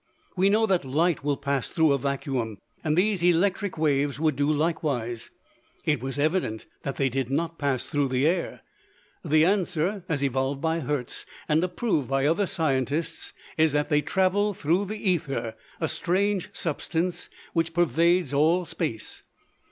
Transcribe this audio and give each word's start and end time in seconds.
We 0.35 0.49
know 0.49 0.65
that 0.65 0.83
light 0.83 1.23
will 1.23 1.37
pass 1.37 1.69
through 1.69 1.91
a 1.91 1.97
vacuum, 1.99 2.57
and 2.83 2.97
these 2.97 3.21
electric 3.21 3.77
waves 3.77 4.19
would 4.19 4.35
do 4.35 4.51
likewise. 4.51 5.29
It 5.85 6.01
was 6.01 6.17
evident 6.17 6.65
that 6.81 6.95
they 6.95 7.07
did 7.07 7.29
not 7.29 7.59
pass 7.59 7.85
through 7.85 8.07
the 8.07 8.25
air. 8.25 8.61
The 9.23 9.45
answer, 9.45 10.03
as 10.09 10.23
evolved 10.23 10.59
by 10.59 10.79
Hertz 10.79 11.27
and 11.47 11.63
approved 11.63 12.07
by 12.07 12.25
other 12.25 12.47
scientists, 12.47 13.31
is 13.59 13.73
that 13.73 13.89
they 13.89 14.01
travel 14.01 14.55
through 14.55 14.85
the 14.85 14.97
ether, 14.97 15.53
a 15.79 15.87
strange 15.87 16.49
substance 16.51 17.29
which 17.53 17.75
pervades 17.75 18.33
all 18.33 18.65
space. 18.65 19.21